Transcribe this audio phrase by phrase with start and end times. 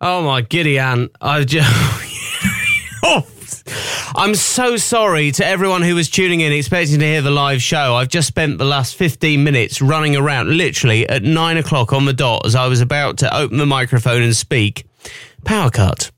[0.00, 1.12] Oh my giddy aunt.
[1.20, 1.68] I just.
[4.16, 7.94] I'm so sorry to everyone who was tuning in expecting to hear the live show.
[7.94, 12.12] I've just spent the last 15 minutes running around, literally at nine o'clock on the
[12.12, 14.84] dot, as I was about to open the microphone and speak.
[15.44, 16.10] Power cut.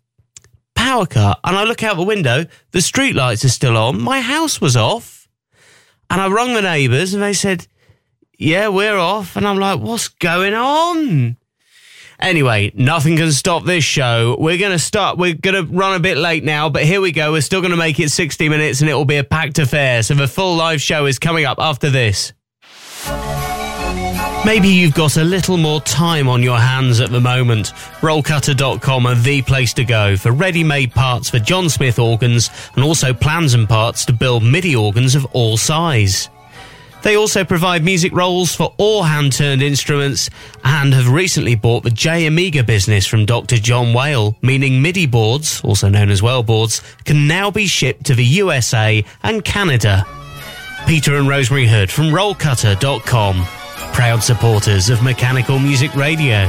[0.74, 1.38] Power cut.
[1.44, 4.00] And I look out the window, the street lights are still on.
[4.00, 5.28] My house was off.
[6.08, 7.66] And I rung the neighbours and they said,
[8.38, 9.36] Yeah, we're off.
[9.36, 11.36] And I'm like, What's going on?
[12.22, 14.36] Anyway, nothing can stop this show.
[14.38, 17.10] We're going to start, we're going to run a bit late now, but here we
[17.10, 17.32] go.
[17.32, 20.04] We're still going to make it 60 minutes and it will be a packed affair.
[20.04, 22.32] So the full live show is coming up after this.
[24.46, 27.72] Maybe you've got a little more time on your hands at the moment.
[28.02, 32.84] Rollcutter.com are the place to go for ready made parts for John Smith organs and
[32.84, 36.28] also plans and parts to build MIDI organs of all size.
[37.02, 40.30] They also provide music rolls for all hand turned instruments
[40.64, 43.56] and have recently bought the J Amiga business from Dr.
[43.56, 48.14] John Whale, meaning MIDI boards, also known as well boards, can now be shipped to
[48.14, 50.06] the USA and Canada.
[50.86, 53.44] Peter and Rosemary Hood from Rollcutter.com,
[53.92, 56.46] proud supporters of Mechanical Music Radio.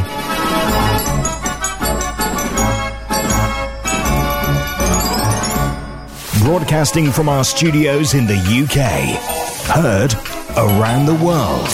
[6.43, 9.17] Broadcasting from our studios in the UK.
[9.75, 10.13] Heard
[10.57, 11.67] around the world.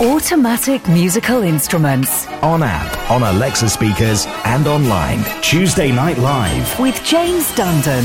[0.00, 2.26] Automatic musical instruments.
[2.42, 5.22] On app, on Alexa speakers, and online.
[5.42, 6.78] Tuesday Night Live.
[6.80, 8.04] With James Dundon.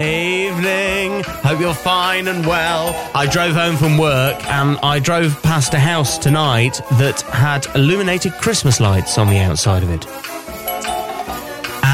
[0.00, 1.24] Evening.
[1.24, 2.94] Hope you're fine and well.
[3.14, 8.32] I drove home from work and I drove past a house tonight that had illuminated
[8.34, 10.06] Christmas lights on the outside of it.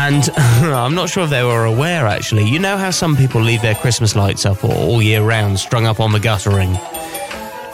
[0.07, 2.45] And I'm not sure if they were aware actually.
[2.45, 5.99] You know how some people leave their Christmas lights up all year round, strung up
[5.99, 6.77] on the guttering?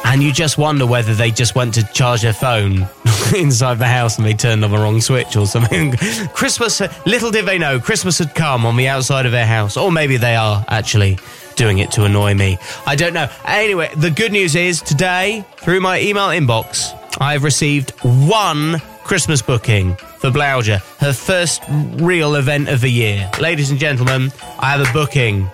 [0.05, 2.89] And you just wonder whether they just went to charge their phone
[3.37, 5.97] inside the house and they turned on the wrong switch or something.
[6.33, 9.77] Christmas, uh, little did they know, Christmas had come on the outside of their house.
[9.77, 11.19] Or maybe they are actually
[11.57, 12.59] doing it to annoy me.
[12.87, 13.29] I don't know.
[13.45, 19.43] Anyway, the good news is today, through my email inbox, I have received one Christmas
[19.43, 23.31] booking for Blauger, her first real event of the year.
[23.41, 25.49] Ladies and gentlemen, I have a booking.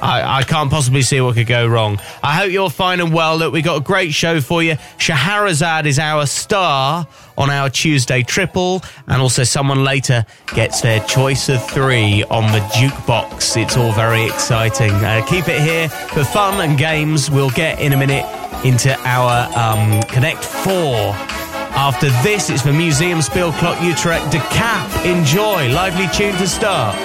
[0.00, 2.00] I, I, can't possibly see what could go wrong.
[2.22, 3.36] I hope you're fine and well.
[3.36, 4.74] Look, we got a great show for you.
[4.98, 7.06] Shahrazad is our star
[7.38, 12.60] on our Tuesday triple, and also someone later gets their choice of three on the
[12.74, 13.56] jukebox.
[13.62, 14.92] It's all very exciting.
[14.92, 17.30] Uh, keep it here for fun and games.
[17.30, 18.24] We'll get in a minute
[18.64, 21.35] into our um, Connect 4
[21.76, 25.04] after this, it's the Museum Speelklok Utrecht de Cap.
[25.04, 25.68] Enjoy.
[25.68, 26.96] Lively tune to start.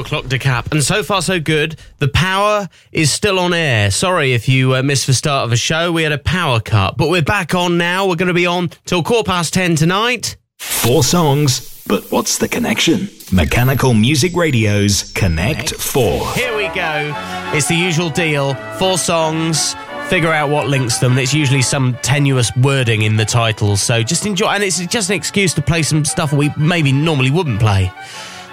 [0.00, 0.72] Museum Spill Clock de Cap.
[0.72, 1.76] And so far, so good.
[1.98, 3.90] The power is still on air.
[3.90, 5.92] Sorry if you uh, missed the start of the show.
[5.92, 8.06] We had a power cut, but we're back on now.
[8.06, 10.36] We're going to be on till quarter past 10 tonight.
[10.58, 13.08] Four songs, but what's the connection?
[13.32, 16.32] Mechanical Music Radio's Connect 4.
[16.34, 17.12] Here we go.
[17.54, 18.54] It's the usual deal.
[18.78, 19.74] Four songs.
[20.08, 21.16] Figure out what links them.
[21.18, 23.80] It's usually some tenuous wording in the titles.
[23.80, 24.48] So just enjoy.
[24.48, 27.92] And it's just an excuse to play some stuff we maybe normally wouldn't play.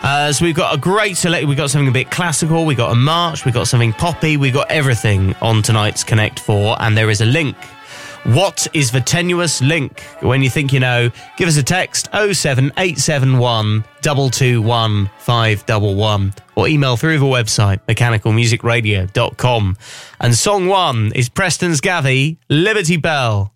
[0.03, 1.47] Uh, so we've got a great select.
[1.47, 2.65] We've got something a bit classical.
[2.65, 3.45] We've got a march.
[3.45, 4.37] We've got something poppy.
[4.37, 6.77] We've got everything on tonight's Connect 4.
[6.79, 7.55] And there is a link.
[8.23, 10.01] What is the tenuous link?
[10.19, 17.19] When you think you know, give us a text 07871 221 511 or email through
[17.19, 19.77] the website mechanicalmusicradio.com.
[20.19, 23.53] And song one is Preston's Gavi, Liberty Bell.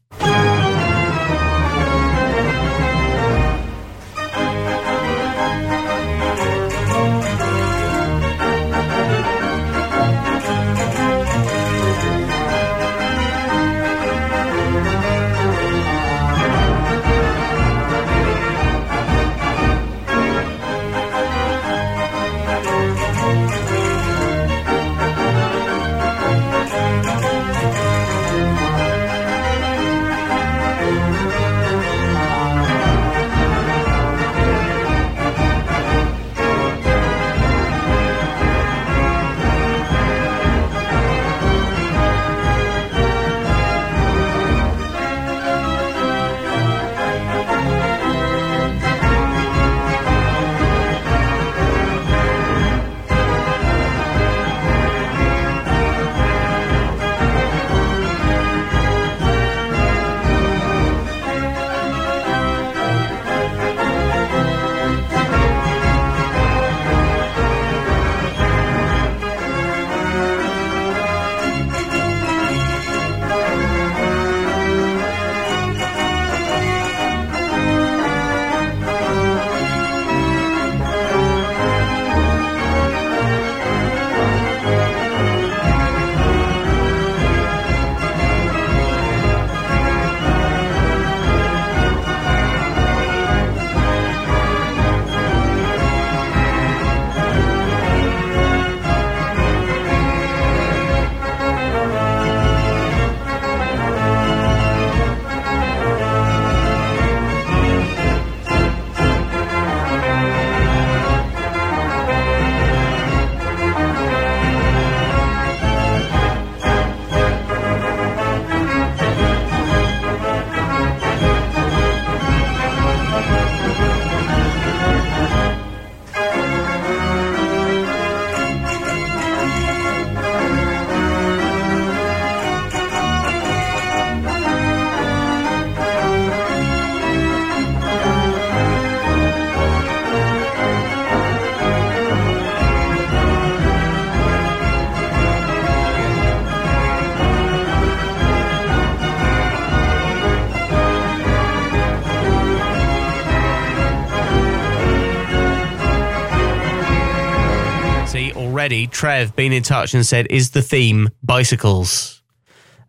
[159.02, 162.22] Trev, been in touch and said, is the theme bicycles?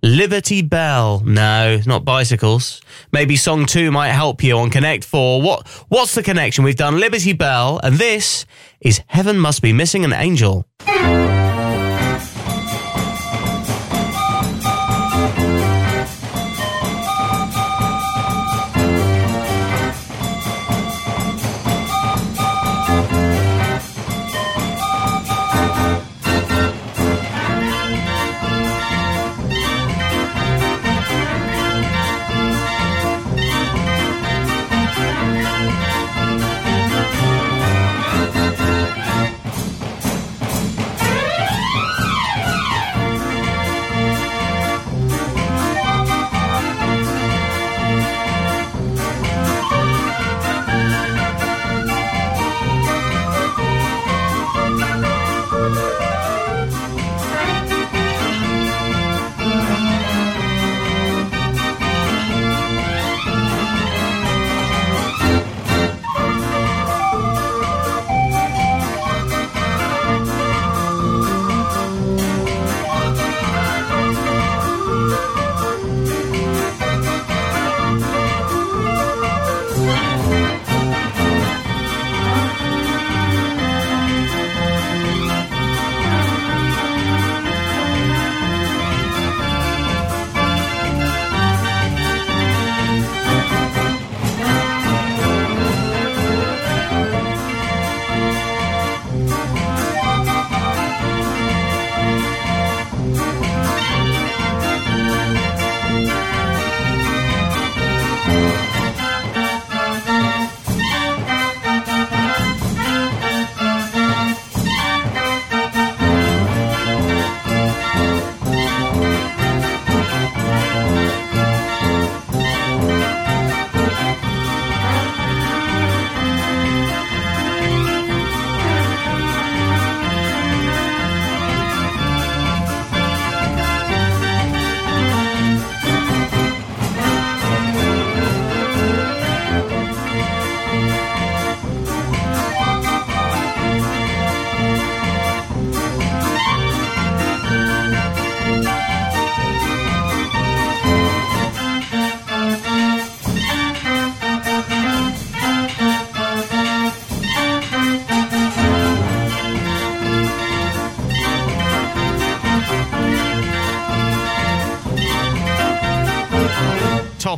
[0.02, 1.22] Liberty Bell.
[1.24, 2.82] No, not bicycles.
[3.12, 5.40] Maybe song two might help you on Connect 4.
[5.40, 6.64] What, what's the connection?
[6.64, 8.44] We've done Liberty Bell, and this
[8.78, 10.66] is Heaven Must Be Missing an Angel.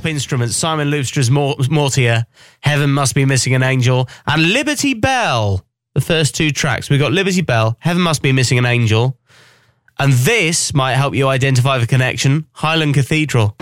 [0.04, 2.26] Pop Instruments, Simon Lubstra's Mortier,
[2.60, 5.64] Heaven Must Be Missing an Angel, and Liberty Bell.
[5.94, 6.90] The first two tracks.
[6.90, 9.18] We've got Liberty Bell, Heaven Must Be Missing an Angel,
[9.98, 13.56] and this might help you identify the connection Highland Cathedral.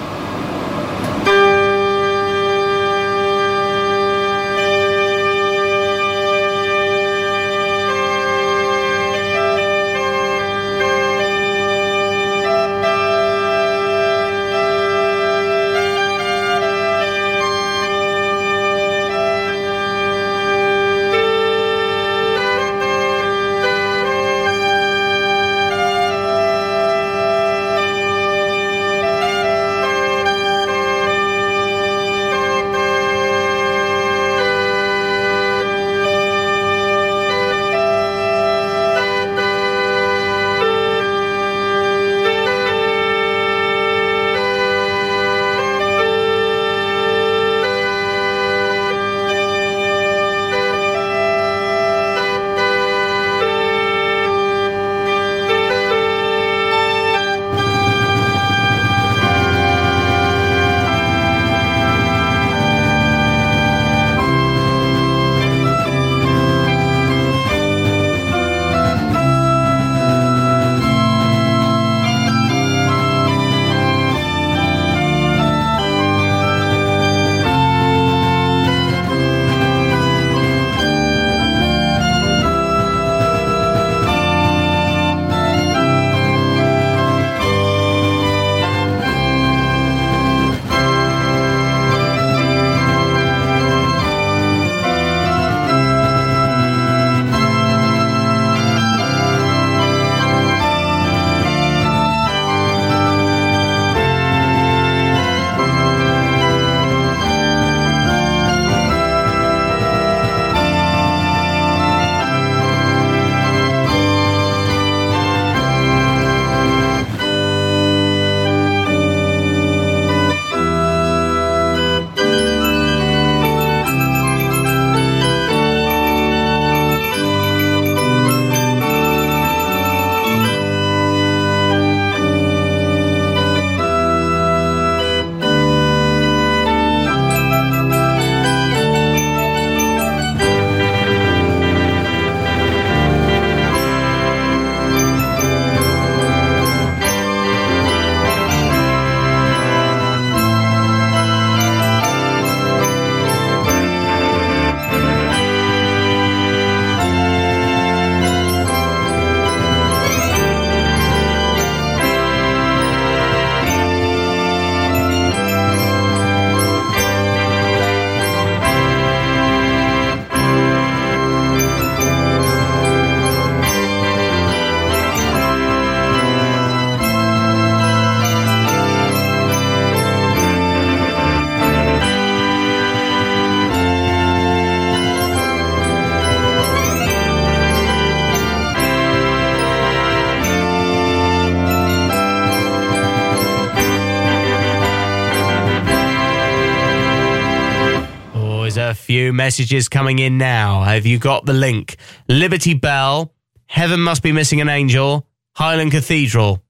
[199.12, 200.85] Few messages coming in now.
[200.85, 201.97] Have you got the link?
[202.28, 203.31] Liberty Bell,
[203.66, 206.62] Heaven Must Be Missing an Angel, Highland Cathedral.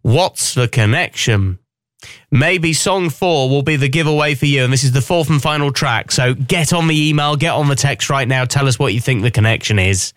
[0.00, 1.58] What's the connection?
[2.30, 5.42] Maybe song four will be the giveaway for you, and this is the fourth and
[5.42, 6.10] final track.
[6.10, 8.46] So get on the email, get on the text right now.
[8.46, 10.14] Tell us what you think the connection is.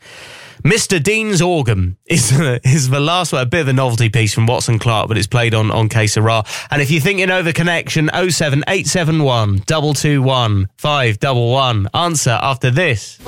[0.65, 1.01] Mr.
[1.01, 2.31] Dean's Organ is,
[2.63, 5.27] is the last one, a bit of a novelty piece from Watson Clark, but it's
[5.27, 6.43] played on, on Que Sera.
[6.71, 11.89] And if you think you know the connection, 07871 221 511.
[11.93, 13.19] Answer after this.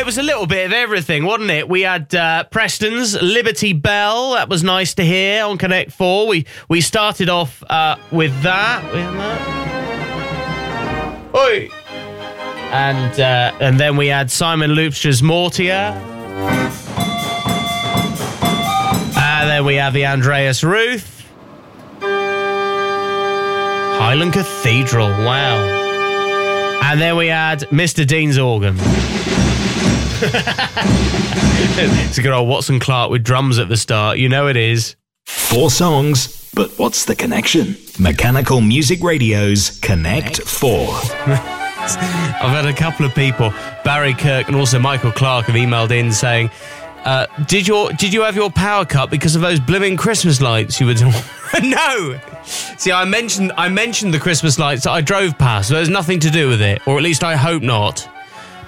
[0.00, 1.68] It was a little bit of everything, wasn't it?
[1.68, 4.32] We had uh, Preston's Liberty Bell.
[4.32, 6.26] That was nice to hear on Connect Four.
[6.26, 8.82] We we started off uh, with that.
[11.36, 11.68] Oi.
[12.72, 15.92] And uh, and then we had Simon Loopstra's Mortier.
[19.18, 21.30] And then we have the Andreas Ruth.
[24.00, 25.10] Highland Cathedral.
[25.10, 25.58] Wow.
[26.84, 28.06] And then we had Mr.
[28.06, 28.78] Dean's organ.
[30.22, 34.18] It's a good old Watson Clark with drums at the start.
[34.18, 34.96] You know it is.
[35.24, 37.76] Four songs, but what's the connection?
[37.98, 40.78] Mechanical Music Radio's Connect 4.
[41.82, 43.50] I've had a couple of people,
[43.84, 46.50] Barry Kirk and also Michael Clark, have emailed in saying,
[47.04, 50.78] uh, "Did your did you have your power cut because of those blooming Christmas lights
[50.80, 51.14] you were doing?"
[51.62, 52.20] no.
[52.44, 55.68] See, I mentioned I mentioned the Christmas lights that I drove past.
[55.68, 58.06] So there's nothing to do with it, or at least I hope not.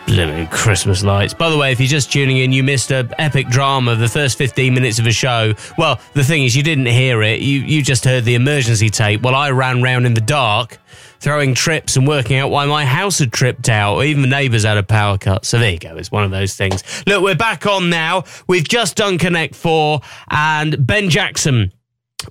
[0.07, 1.33] Blooming Christmas lights.
[1.33, 4.37] By the way, if you're just tuning in, you missed a epic drama the first
[4.37, 5.55] 15 minutes of a show.
[5.79, 7.41] Well, the thing is, you didn't hear it.
[7.41, 9.23] You you just heard the emergency tape.
[9.23, 10.79] While I ran round in the dark,
[11.21, 13.95] throwing trips and working out why my house had tripped out.
[13.95, 15.45] Or even the neighbours had a power cut.
[15.45, 15.97] So there you go.
[15.97, 16.83] It's one of those things.
[17.07, 18.25] Look, we're back on now.
[18.49, 21.73] We've just done Connect Four, and Ben Jackson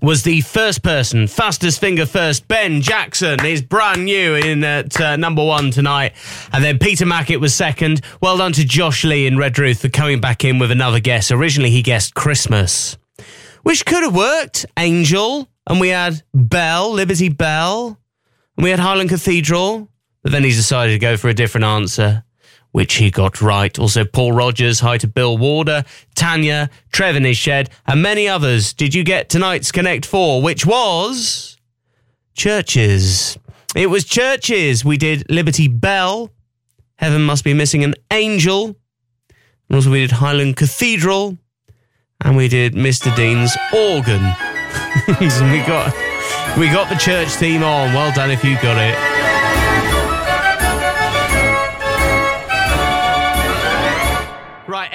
[0.01, 2.47] was the first person, fastest finger first.
[2.47, 6.13] Ben Jackson is brand new in at uh, number one tonight.
[6.53, 8.01] And then Peter Mackett was second.
[8.21, 11.31] Well done to Josh Lee in Redruth for coming back in with another guess.
[11.31, 12.97] Originally, he guessed Christmas,
[13.63, 14.65] which could have worked.
[14.77, 15.47] Angel.
[15.67, 17.99] And we had Bell, Liberty Bell.
[18.57, 19.89] And we had Highland Cathedral.
[20.23, 22.23] But then he decided to go for a different answer
[22.71, 23.77] which he got right.
[23.77, 25.83] Also, Paul Rogers, hi to Bill Warder,
[26.15, 28.73] Tanya, Trev in his shed, and many others.
[28.73, 31.57] Did you get tonight's Connect 4, which was
[32.33, 33.37] churches?
[33.75, 34.85] It was churches.
[34.85, 36.31] We did Liberty Bell,
[36.95, 38.75] Heaven Must Be Missing an Angel,
[39.69, 41.37] and also we did Highland Cathedral,
[42.23, 43.15] and we did Mr.
[43.15, 44.21] Dean's Organ.
[45.19, 45.93] we got
[46.57, 47.93] we got the church theme on.
[47.93, 49.40] Well done if you got it.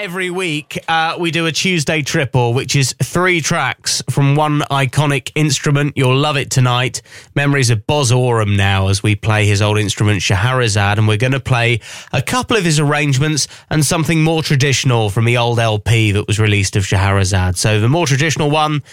[0.07, 5.33] Every week uh, we do a Tuesday triple, which is three tracks from one iconic
[5.35, 5.95] instrument.
[5.97, 7.03] You'll love it tonight.
[7.35, 11.33] Memories of Boz Oram now as we play his old instrument Shahrazad, and we're going
[11.33, 11.81] to play
[12.13, 16.39] a couple of his arrangements and something more traditional from the old LP that was
[16.39, 17.57] released of Shahrazad.
[17.57, 18.85] So the more traditional one.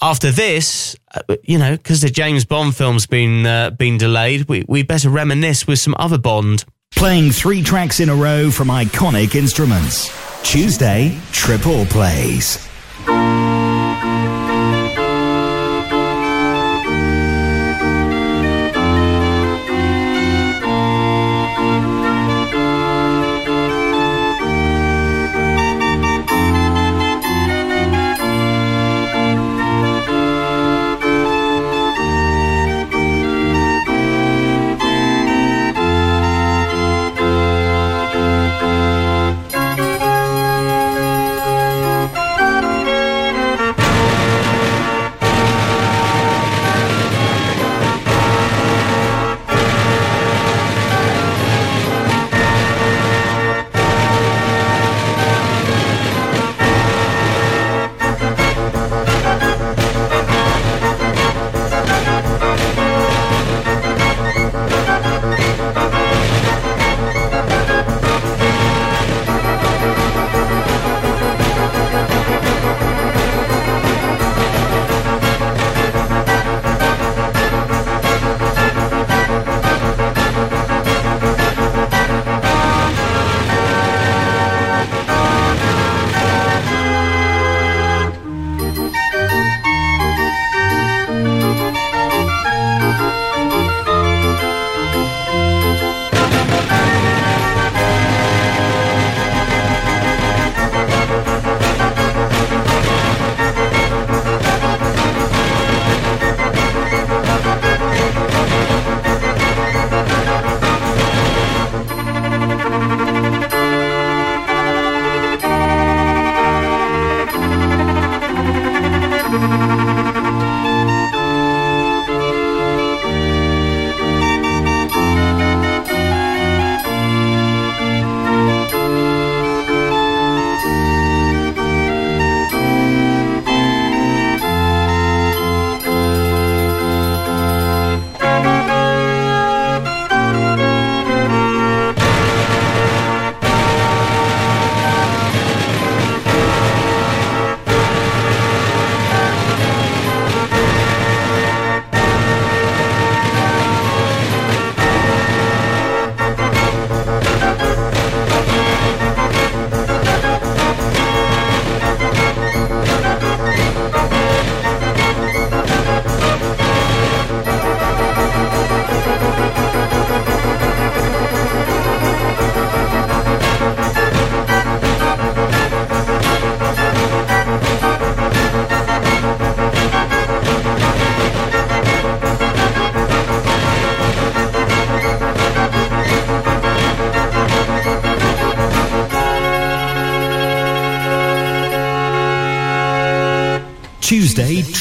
[0.00, 4.64] After this, uh, you know, because the James Bond film's been uh, been delayed, we
[4.66, 6.64] we better reminisce with some other Bond.
[6.96, 10.27] Playing three tracks in a row from iconic instruments.
[10.42, 12.66] Tuesday, triple plays.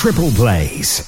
[0.08, 1.07] Triple Plays.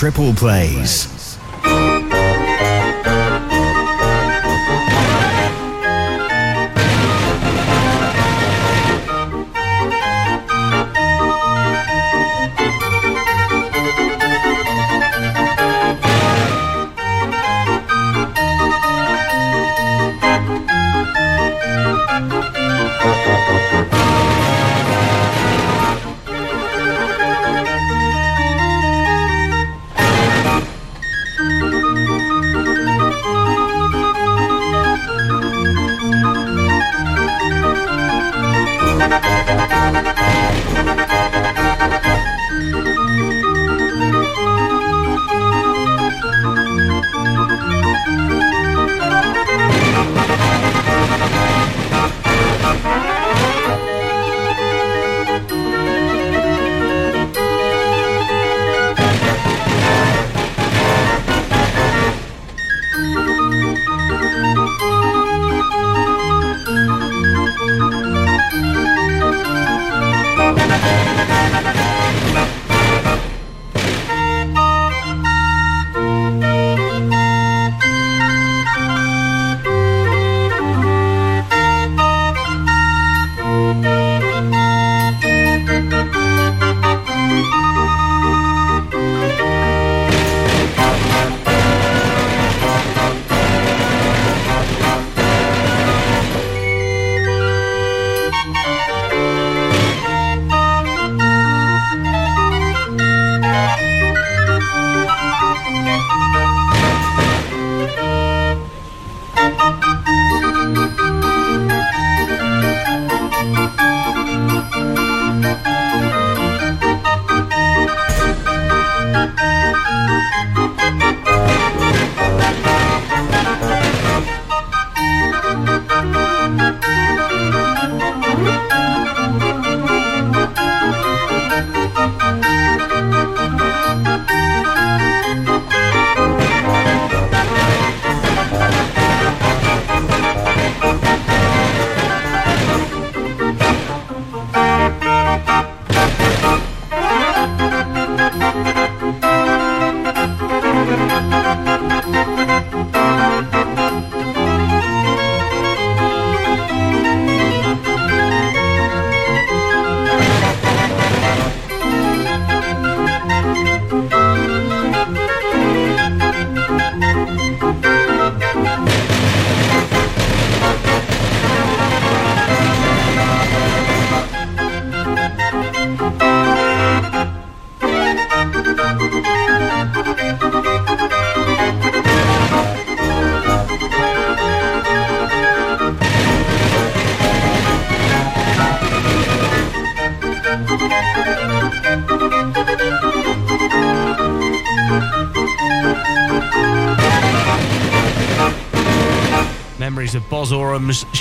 [0.00, 1.09] Triple Plays.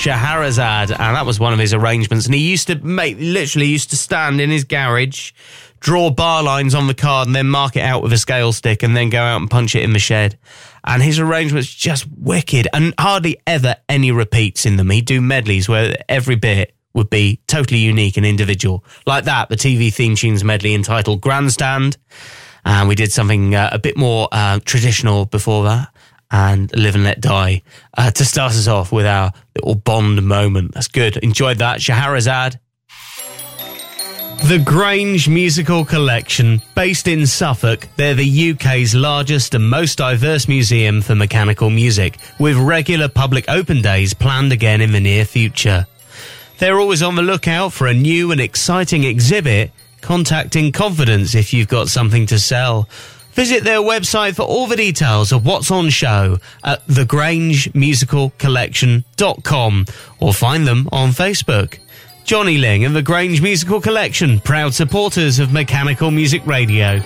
[0.09, 2.25] Shahrazad, and that was one of his arrangements.
[2.25, 5.31] And he used to make, literally, used to stand in his garage,
[5.79, 8.83] draw bar lines on the card, and then mark it out with a scale stick,
[8.83, 10.37] and then go out and punch it in the shed.
[10.83, 14.89] And his arrangements just wicked, and hardly ever any repeats in them.
[14.89, 19.49] He'd do medleys where every bit would be totally unique and individual, like that.
[19.49, 21.97] The TV theme tunes medley entitled Grandstand.
[22.65, 25.89] And we did something uh, a bit more uh, traditional before that
[26.31, 27.61] and Live and Let Die
[27.97, 30.73] uh, to start us off with our little Bond moment.
[30.73, 31.17] That's good.
[31.17, 31.79] Enjoyed that.
[31.79, 32.59] Shahrazad.
[34.45, 41.01] The Grange Musical Collection, based in Suffolk, they're the UK's largest and most diverse museum
[41.01, 45.85] for mechanical music, with regular public open days planned again in the near future.
[46.57, 49.71] They're always on the lookout for a new and exciting exhibit.
[50.01, 52.87] Contact in confidence if you've got something to sell.
[53.39, 59.85] Visit their website for all the details of what's on show at thegrangemusicalcollection.com
[60.19, 61.79] or find them on Facebook.
[62.25, 67.01] Johnny Ling and the Grange Musical Collection, proud supporters of Mechanical Music Radio.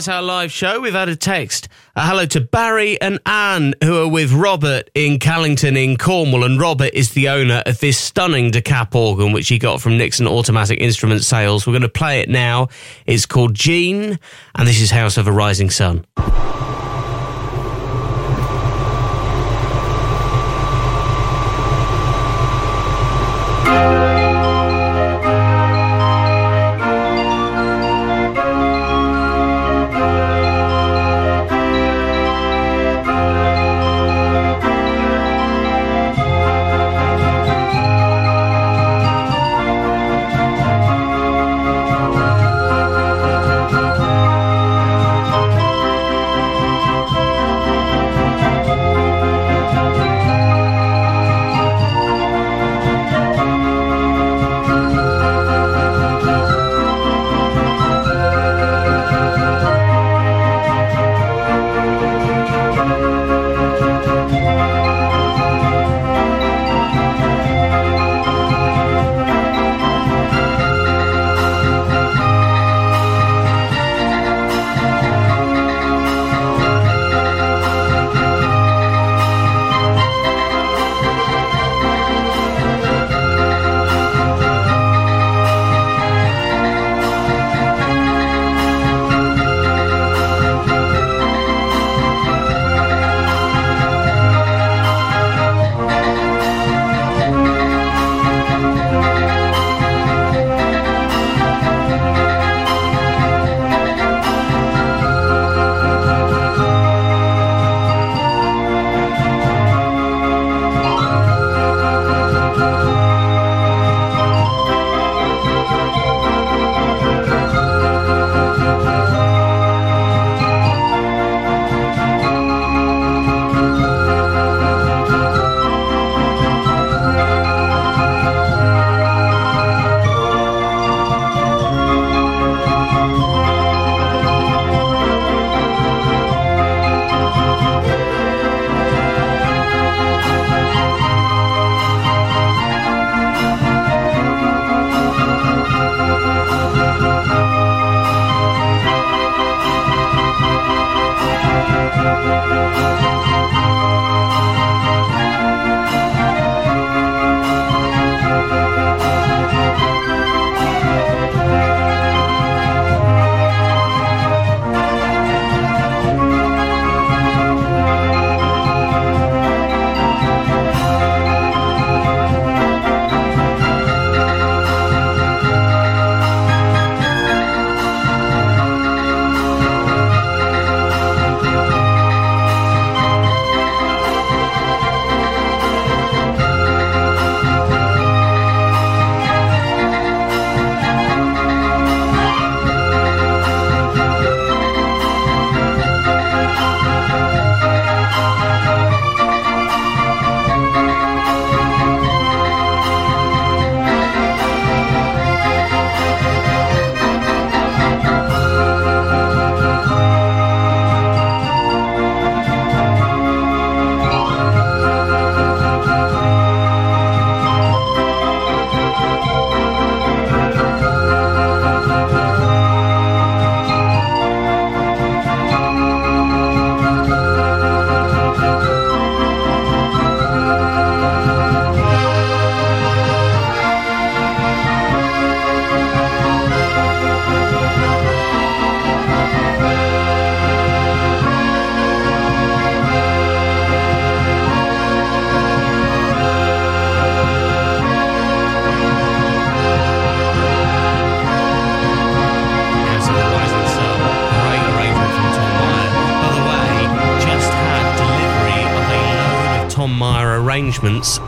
[0.00, 0.80] it's our live show.
[0.80, 1.68] We've had a text.
[2.00, 6.44] A hello to Barry and Anne, who are with Robert in Callington in Cornwall.
[6.44, 10.26] And Robert is the owner of this stunning DeCap organ, which he got from Nixon
[10.26, 11.66] Automatic Instrument Sales.
[11.66, 12.68] We're going to play it now.
[13.04, 14.18] It's called Gene,
[14.54, 16.06] and this is House of a Rising Sun.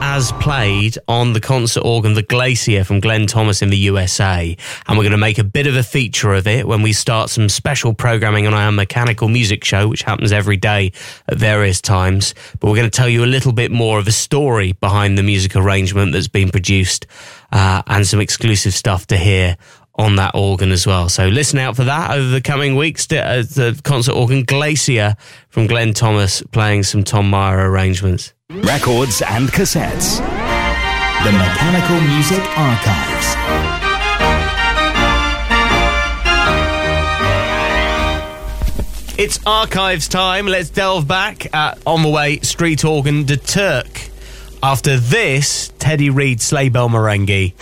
[0.00, 4.56] As played on the concert organ, the Glacier from Glenn Thomas in the USA.
[4.86, 7.30] And we're going to make a bit of a feature of it when we start
[7.30, 10.92] some special programming on our mechanical music show, which happens every day
[11.28, 12.34] at various times.
[12.58, 15.22] But we're going to tell you a little bit more of a story behind the
[15.22, 17.06] music arrangement that's been produced
[17.52, 19.56] uh, and some exclusive stuff to hear
[19.94, 21.08] on that organ as well.
[21.08, 23.10] So listen out for that over the coming weeks.
[23.10, 25.16] Uh, the concert organ Glacier
[25.48, 28.32] from Glenn Thomas playing some Tom Meyer arrangements.
[28.50, 30.18] Records and cassettes.
[31.24, 33.36] The Mechanical Music Archives.
[39.18, 40.46] It's archives time.
[40.46, 44.08] Let's delve back at On the Way Street Organ de Turk.
[44.62, 47.52] After this, Teddy Reid Sleigh Bell Marenghi.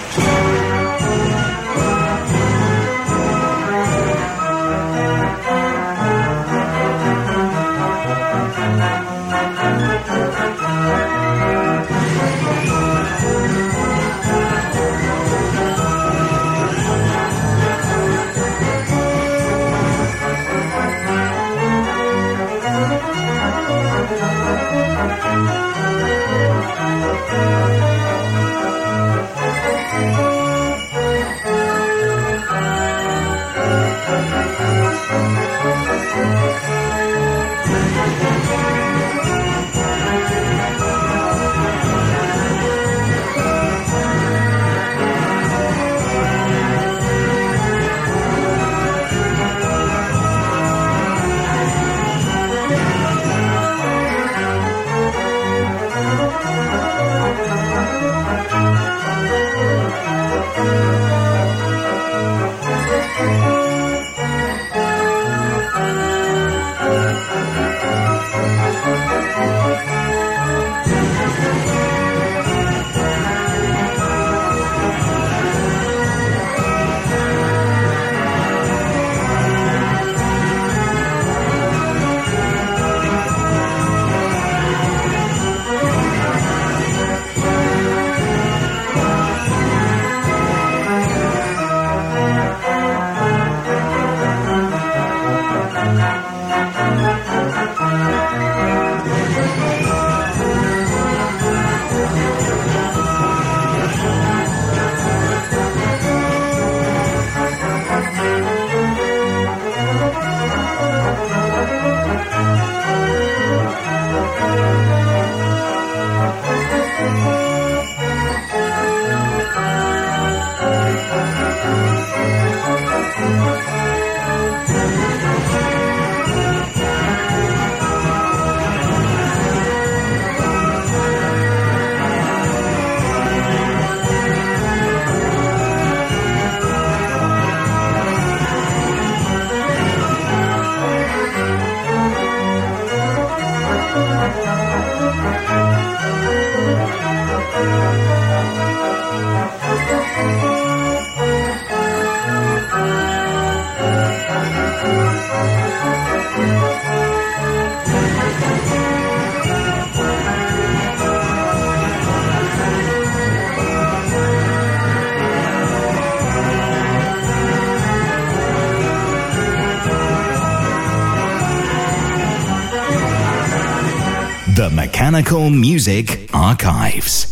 [175.50, 177.29] Music Archives.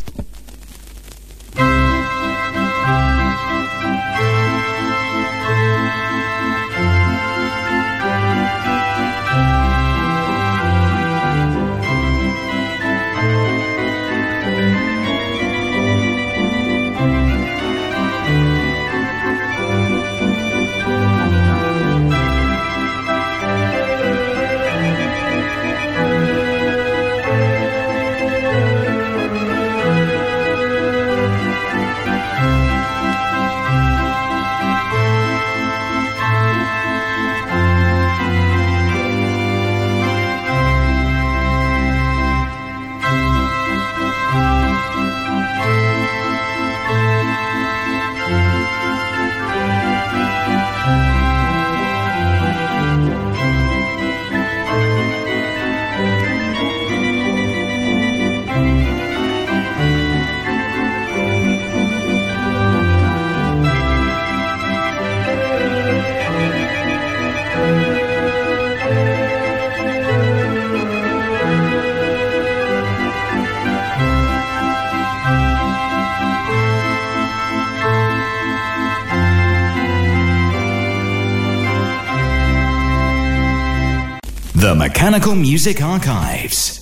[84.78, 86.77] Mechanical Music Archives.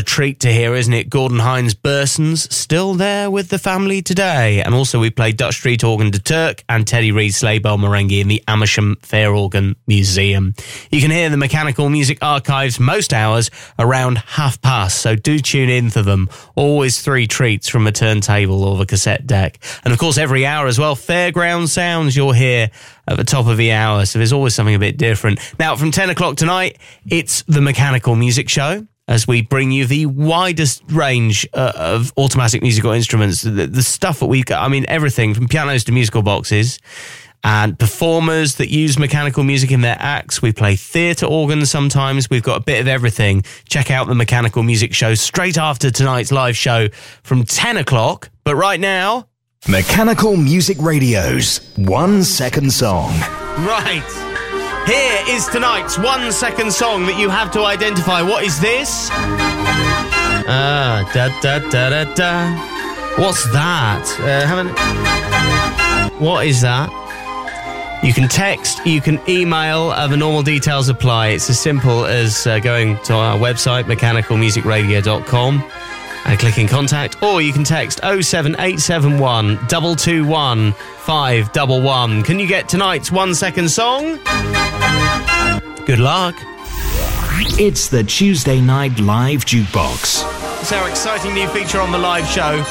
[0.00, 1.10] A, a, treat to hear, isn't it?
[1.10, 4.62] Gordon Hines Bursons still there with the family today.
[4.62, 8.20] And also, we played Dutch Street Organ de Turk and Teddy Reid Sleigh Bell Marenghi
[8.20, 10.54] in the Amersham Fair Organ Museum.
[10.90, 15.68] You can hear the Mechanical Music Archives most hours around half past, so do tune
[15.68, 16.28] in for them.
[16.54, 19.58] Always three treats from a turntable or the cassette deck.
[19.84, 22.70] And of course, every hour as well, Fairground Sounds you'll hear
[23.06, 24.06] at the top of the hour.
[24.06, 25.40] So there's always something a bit different.
[25.58, 30.06] Now, from 10 o'clock tonight, it's the Mechanical Music Show as we bring you the
[30.06, 33.42] widest range uh, of automatic musical instruments.
[33.42, 36.78] The, the stuff that we've got, I mean, everything from pianos to musical boxes
[37.42, 40.40] and performers that use mechanical music in their acts.
[40.40, 42.30] We play theatre organs sometimes.
[42.30, 43.42] We've got a bit of everything.
[43.68, 46.88] Check out the Mechanical Music Show straight after tonight's live show
[47.24, 48.30] from 10 o'clock.
[48.44, 49.26] But right now,
[49.68, 53.10] Mechanical Music Radio's One Second Song.
[53.58, 54.29] Right.
[54.86, 58.22] Here is tonight's one second song that you have to identify.
[58.22, 59.08] What is this?
[60.52, 62.56] Ah, da da da da da.
[63.22, 64.04] What's that?
[64.20, 66.20] Uh, haven't.
[66.20, 66.90] What is that?
[68.02, 71.28] You can text, you can email, the normal details apply.
[71.28, 75.70] It's as simple as uh, going to our website, mechanicalmusicradio.com
[76.24, 82.22] and click in contact, or you can text 07871 221 511.
[82.22, 84.18] Can you get tonight's one second song?
[85.86, 86.34] Good luck.
[87.58, 90.39] It's the Tuesday Night Live Jukebox.
[90.60, 92.62] It's our exciting new feature on the live show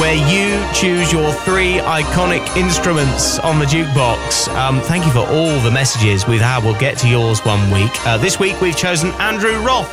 [0.00, 4.46] where you choose your three iconic instruments on the jukebox.
[4.54, 6.62] Um, thank you for all the messages we've had.
[6.62, 7.90] We'll get to yours one week.
[8.06, 9.92] Uh, this week we've chosen Andrew Roth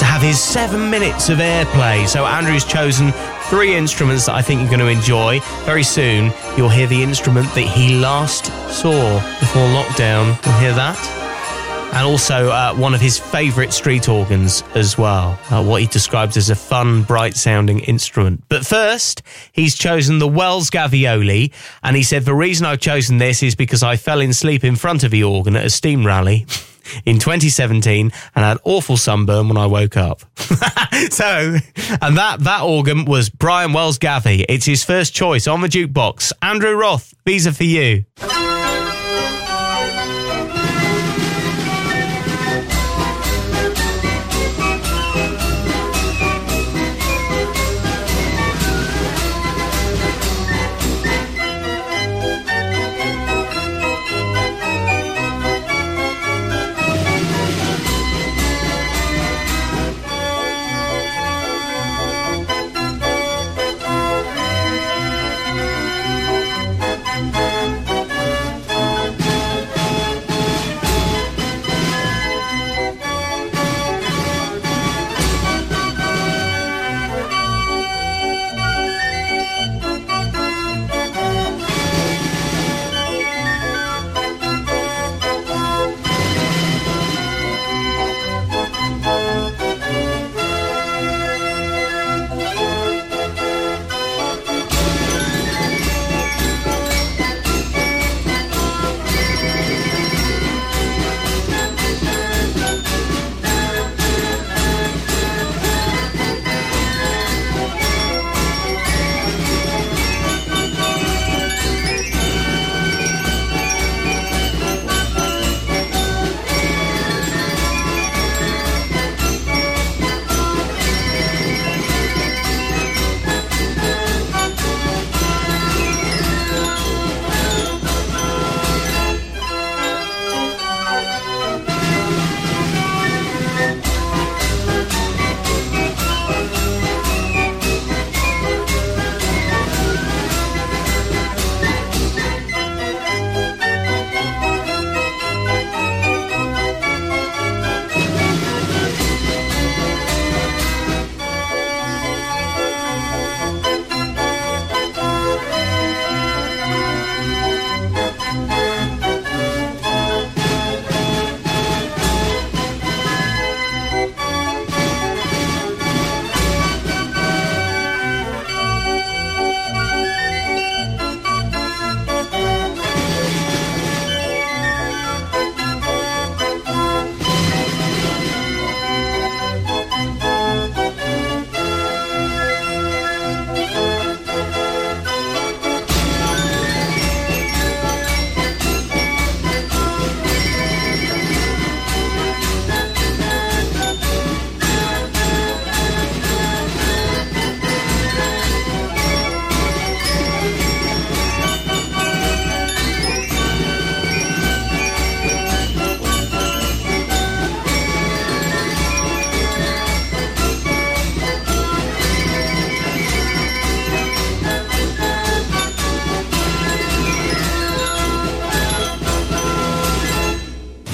[0.00, 2.06] to have his seven minutes of airplay.
[2.06, 3.12] So Andrew's chosen
[3.44, 5.40] three instruments that I think you're going to enjoy.
[5.64, 10.38] Very soon you'll hear the instrument that he last saw before lockdown.
[10.44, 11.21] You'll hear that
[11.92, 16.36] and also uh, one of his favourite street organs as well, uh, what he describes
[16.36, 18.42] as a fun, bright sounding instrument.
[18.48, 19.22] But first,
[19.52, 23.82] he's chosen the Wells Gavioli, and he said, The reason I've chosen this is because
[23.82, 26.46] I fell in sleep in front of the organ at a steam rally.
[27.04, 30.22] in 2017 and had awful sunburn when I woke up.
[31.10, 31.56] so,
[32.00, 34.44] and that that organ was Brian Wells Gavi.
[34.48, 36.32] It's his first choice on the jukebox.
[36.42, 38.04] Andrew Roth, these are for you.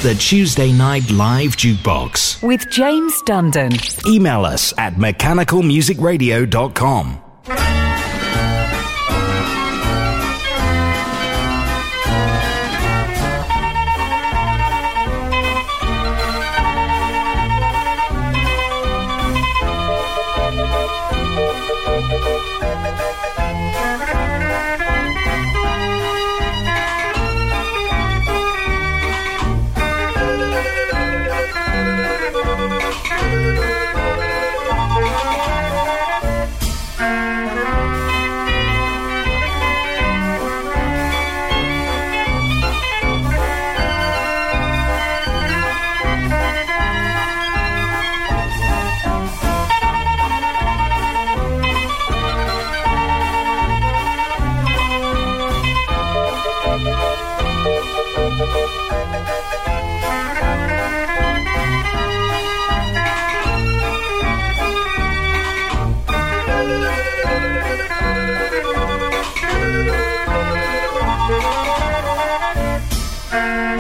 [0.09, 2.43] The Tuesday Night Live Jukebox.
[2.43, 3.77] With James Dundon.
[4.07, 7.28] Email us at mechanicalmusicradio.com.
[71.29, 71.43] Thank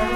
[0.03, 0.08] you.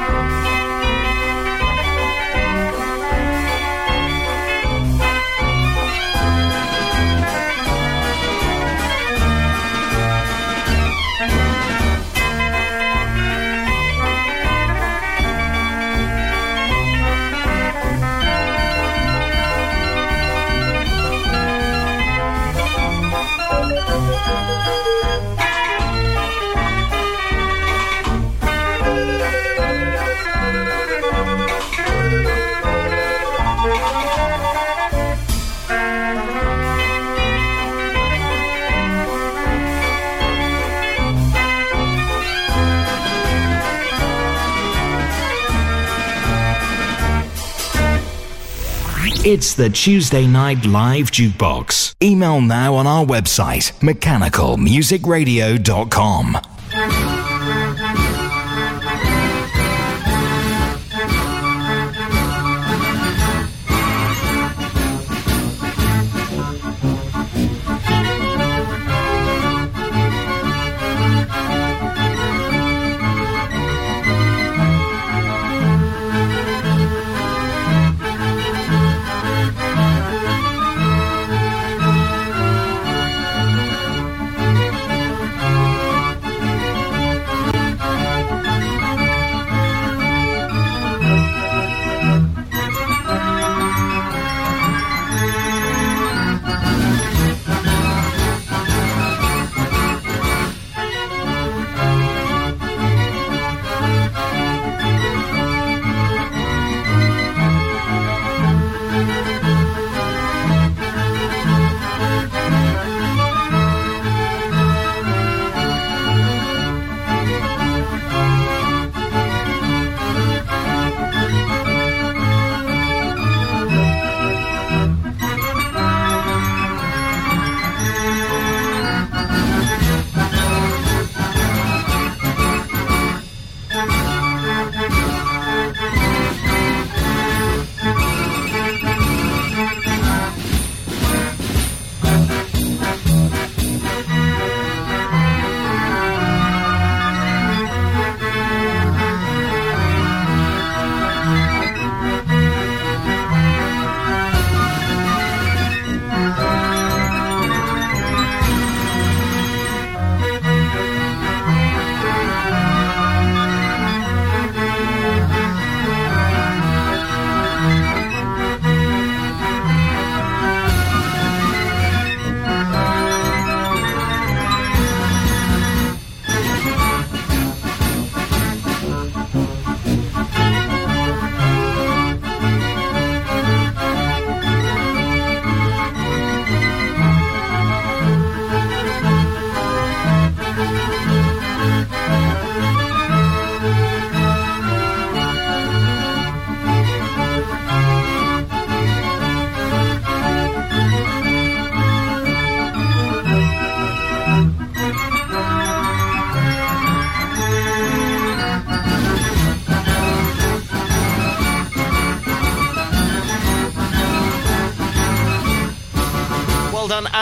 [49.24, 51.94] It's the Tuesday Night Live Jukebox.
[52.02, 56.51] Email now on our website, mechanicalmusicradio.com.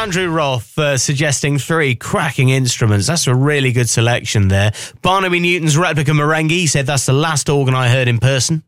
[0.00, 3.06] Andrew Roth uh, suggesting three cracking instruments.
[3.06, 4.72] That's a really good selection there.
[5.02, 8.62] Barnaby Newton's replica Marenghi said that's the last organ I heard in person.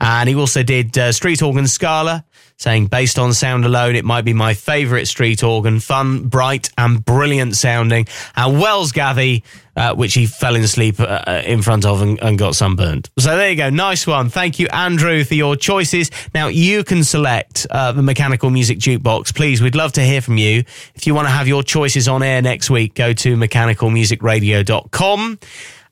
[0.00, 2.24] And he also did uh, Street Organ Scala,
[2.58, 5.80] saying, based on sound alone, it might be my favourite street organ.
[5.80, 8.06] Fun, bright, and brilliant sounding.
[8.34, 9.44] And Wells Gathy,
[9.76, 13.10] uh, which he fell asleep uh, uh, in front of and, and, got sunburned.
[13.18, 13.70] So there you go.
[13.70, 14.30] Nice one.
[14.30, 16.10] Thank you, Andrew, for your choices.
[16.34, 19.34] Now you can select uh, the mechanical music jukebox.
[19.34, 20.64] Please, we'd love to hear from you.
[20.94, 25.38] If you want to have your choices on air next week, go to mechanicalmusicradio.com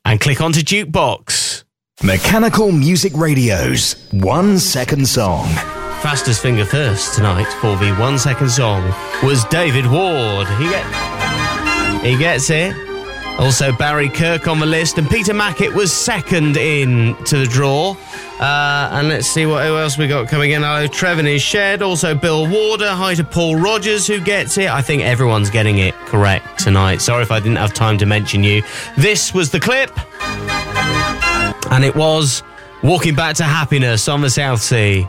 [0.06, 1.64] and click onto jukebox.
[2.02, 5.46] Mechanical Music Radio's one second song.
[6.02, 8.92] Fastest finger first tonight for the one second song
[9.22, 10.48] was David Ward.
[10.58, 12.74] He, get, he gets it.
[13.38, 17.96] Also, Barry Kirk on the list, and Peter Mackett was second in to the draw.
[18.40, 20.62] Uh, and let's see what who else we got coming in.
[20.62, 21.80] Hello, Trevin is shared.
[21.80, 22.90] Also, Bill Warder.
[22.90, 24.68] Hi to Paul Rogers, who gets it.
[24.68, 27.00] I think everyone's getting it correct tonight.
[27.00, 28.62] Sorry if I didn't have time to mention you.
[28.98, 29.90] This was the clip,
[31.70, 32.42] and it was
[32.82, 35.06] Walking Back to Happiness on the South Sea.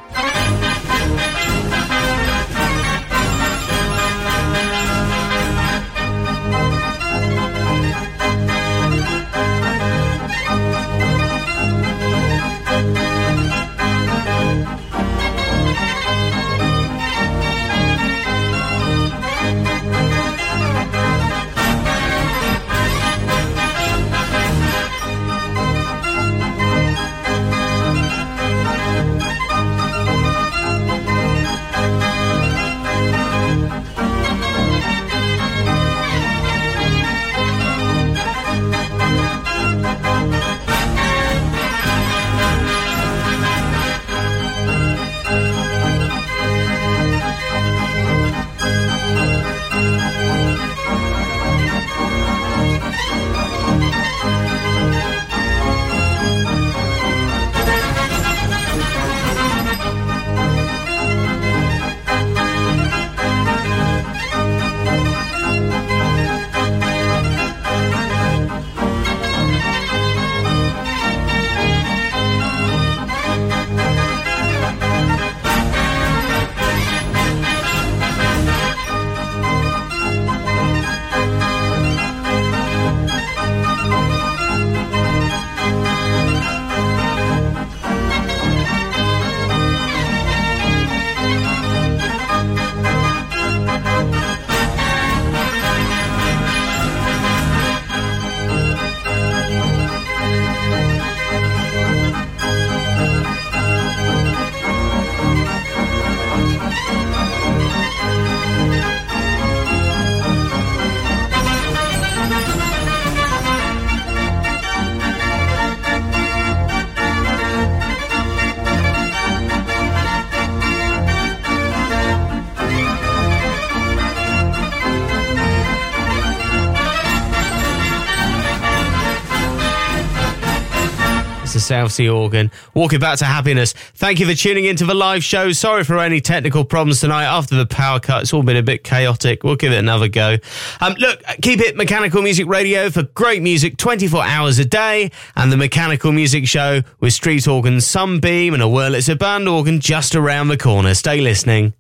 [131.66, 132.52] South Sea Organ.
[132.74, 133.74] Walking back to happiness.
[133.74, 135.52] Thank you for tuning into the live show.
[135.52, 138.24] Sorry for any technical problems tonight after the power cut.
[138.24, 139.44] It's all been a bit chaotic.
[139.44, 140.38] We'll give it another go.
[140.80, 145.52] Um, look, keep it Mechanical Music Radio for great music 24 hours a day and
[145.52, 150.48] the Mechanical Music Show with street organ Sunbeam and a Wurlitzer band organ just around
[150.48, 150.94] the corner.
[150.94, 151.74] Stay listening.